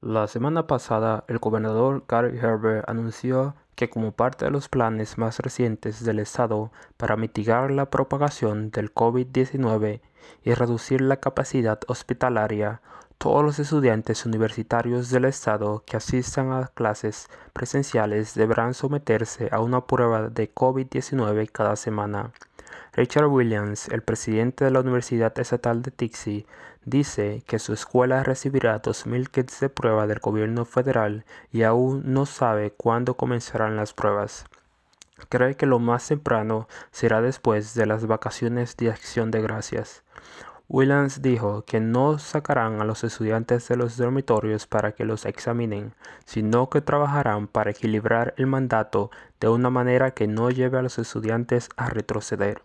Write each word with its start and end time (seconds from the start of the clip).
La 0.00 0.28
semana 0.28 0.68
pasada, 0.68 1.24
el 1.26 1.40
gobernador 1.40 2.04
Gary 2.06 2.38
Herbert 2.38 2.88
anunció 2.88 3.56
que 3.74 3.90
como 3.90 4.12
parte 4.12 4.44
de 4.44 4.52
los 4.52 4.68
planes 4.68 5.18
más 5.18 5.40
recientes 5.40 6.04
del 6.04 6.20
Estado 6.20 6.70
para 6.96 7.16
mitigar 7.16 7.72
la 7.72 7.90
propagación 7.90 8.70
del 8.70 8.94
COVID-19 8.94 10.00
y 10.44 10.54
reducir 10.54 11.00
la 11.00 11.16
capacidad 11.16 11.80
hospitalaria, 11.88 12.80
todos 13.18 13.44
los 13.44 13.58
estudiantes 13.58 14.24
universitarios 14.24 15.10
del 15.10 15.24
Estado 15.24 15.82
que 15.84 15.96
asistan 15.96 16.52
a 16.52 16.68
clases 16.68 17.28
presenciales 17.52 18.34
deberán 18.34 18.74
someterse 18.74 19.48
a 19.50 19.58
una 19.58 19.84
prueba 19.84 20.28
de 20.28 20.54
COVID-19 20.54 21.50
cada 21.50 21.74
semana. 21.74 22.30
Richard 22.92 23.26
Williams, 23.26 23.88
el 23.88 24.02
presidente 24.02 24.64
de 24.64 24.70
la 24.70 24.80
Universidad 24.80 25.38
Estatal 25.38 25.82
de 25.82 25.90
Tixi, 25.90 26.46
dice 26.84 27.42
que 27.46 27.58
su 27.58 27.72
escuela 27.72 28.22
recibirá 28.22 28.80
2.000 28.80 29.28
kits 29.28 29.60
de 29.60 29.68
prueba 29.68 30.06
del 30.06 30.20
gobierno 30.20 30.64
federal 30.64 31.24
y 31.52 31.62
aún 31.62 32.02
no 32.12 32.26
sabe 32.26 32.70
cuándo 32.70 33.14
comenzarán 33.14 33.76
las 33.76 33.92
pruebas. 33.92 34.46
Cree 35.28 35.56
que 35.56 35.66
lo 35.66 35.78
más 35.78 36.06
temprano 36.08 36.68
será 36.90 37.20
después 37.20 37.74
de 37.74 37.86
las 37.86 38.06
vacaciones 38.06 38.76
de 38.76 38.90
acción 38.90 39.30
de 39.30 39.42
gracias. 39.42 40.02
Williams 40.70 41.22
dijo 41.22 41.64
que 41.64 41.80
no 41.80 42.18
sacarán 42.18 42.82
a 42.82 42.84
los 42.84 43.02
estudiantes 43.02 43.66
de 43.68 43.76
los 43.76 43.96
dormitorios 43.96 44.66
para 44.66 44.92
que 44.92 45.06
los 45.06 45.24
examinen, 45.24 45.94
sino 46.26 46.68
que 46.68 46.82
trabajarán 46.82 47.46
para 47.48 47.70
equilibrar 47.70 48.34
el 48.36 48.48
mandato 48.48 49.10
de 49.40 49.48
una 49.48 49.70
manera 49.70 50.10
que 50.10 50.26
no 50.26 50.50
lleve 50.50 50.76
a 50.76 50.82
los 50.82 50.98
estudiantes 50.98 51.70
a 51.78 51.88
retroceder. 51.88 52.60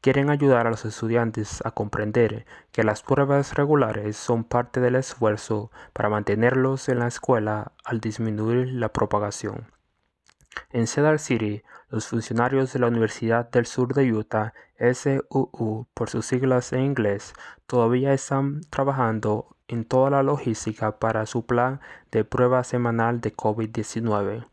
Quieren 0.00 0.30
ayudar 0.30 0.66
a 0.66 0.70
los 0.70 0.86
estudiantes 0.86 1.60
a 1.66 1.72
comprender 1.72 2.46
que 2.72 2.84
las 2.84 3.02
pruebas 3.02 3.54
regulares 3.54 4.16
son 4.16 4.42
parte 4.42 4.80
del 4.80 4.94
esfuerzo 4.94 5.70
para 5.92 6.08
mantenerlos 6.08 6.88
en 6.88 7.00
la 7.00 7.08
escuela 7.08 7.72
al 7.84 8.00
disminuir 8.00 8.68
la 8.68 8.94
propagación. 8.94 9.75
En 10.70 10.86
Cedar 10.86 11.18
City, 11.18 11.62
los 11.90 12.08
funcionarios 12.08 12.72
de 12.72 12.80
la 12.80 12.88
Universidad 12.88 13.48
del 13.50 13.66
Sur 13.66 13.94
de 13.94 14.12
Utah, 14.12 14.52
SUU 14.78 15.86
por 15.94 16.10
sus 16.10 16.26
siglas 16.26 16.72
en 16.72 16.80
inglés, 16.80 17.34
todavía 17.66 18.12
están 18.12 18.62
trabajando 18.68 19.56
en 19.68 19.84
toda 19.84 20.10
la 20.10 20.22
logística 20.22 20.98
para 20.98 21.26
su 21.26 21.46
plan 21.46 21.80
de 22.10 22.24
prueba 22.24 22.64
semanal 22.64 23.20
de 23.20 23.34
COVID-19. 23.34 24.46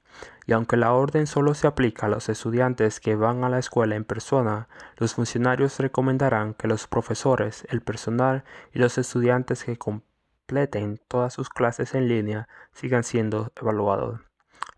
Y 0.45 0.53
aunque 0.53 0.77
la 0.77 0.93
orden 0.93 1.25
solo 1.25 1.53
se 1.53 1.67
aplica 1.67 2.05
a 2.05 2.09
los 2.09 2.29
estudiantes 2.29 2.99
que 2.99 3.15
van 3.15 3.43
a 3.43 3.49
la 3.49 3.59
escuela 3.59 3.95
en 3.95 4.03
persona, 4.03 4.67
los 4.97 5.15
funcionarios 5.15 5.79
recomendarán 5.79 6.53
que 6.53 6.67
los 6.67 6.87
profesores, 6.87 7.65
el 7.69 7.81
personal 7.81 8.43
y 8.73 8.79
los 8.79 8.97
estudiantes 8.97 9.63
que 9.63 9.77
completen 9.77 10.99
todas 11.07 11.33
sus 11.33 11.49
clases 11.49 11.95
en 11.95 12.07
línea 12.07 12.47
sigan 12.73 13.03
siendo 13.03 13.51
evaluados. 13.59 14.19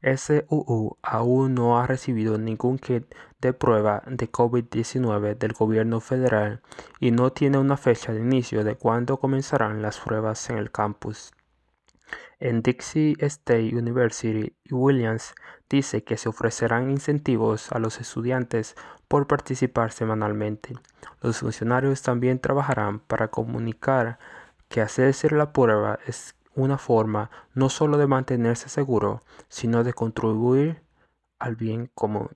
SUU 0.01 0.97
aún 1.01 1.55
no 1.55 1.79
ha 1.79 1.87
recibido 1.87 2.37
ningún 2.37 2.77
kit 2.77 3.13
de 3.41 3.53
prueba 3.53 4.03
de 4.07 4.31
COVID-19 4.31 5.37
del 5.37 5.53
gobierno 5.53 5.99
federal 5.99 6.61
y 6.99 7.11
no 7.11 7.31
tiene 7.31 7.57
una 7.57 7.77
fecha 7.77 8.13
de 8.13 8.19
inicio 8.19 8.63
de 8.63 8.75
cuándo 8.75 9.17
comenzarán 9.17 9.81
las 9.81 9.99
pruebas 9.99 10.49
en 10.49 10.57
el 10.57 10.71
campus. 10.71 11.31
En 12.39 12.61
Dixie 12.61 13.15
State 13.19 13.75
University, 13.75 14.55
Williams 14.69 15.33
dice 15.69 16.03
que 16.03 16.17
se 16.17 16.29
ofrecerán 16.29 16.91
incentivos 16.91 17.71
a 17.71 17.79
los 17.79 17.99
estudiantes 17.99 18.75
por 19.07 19.27
participar 19.27 19.91
semanalmente. 19.91 20.75
Los 21.21 21.39
funcionarios 21.39 22.01
también 22.01 22.39
trabajarán 22.39 22.99
para 22.99 23.29
comunicar 23.29 24.19
que 24.67 24.81
hacerse 24.81 25.29
la 25.29 25.53
prueba 25.53 25.99
es 26.07 26.34
una 26.55 26.77
forma 26.77 27.29
no 27.53 27.69
solo 27.69 27.97
de 27.97 28.07
mantenerse 28.07 28.69
seguro, 28.69 29.21
sino 29.49 29.83
de 29.83 29.93
contribuir 29.93 30.81
al 31.39 31.55
bien 31.55 31.91
común. 31.93 32.29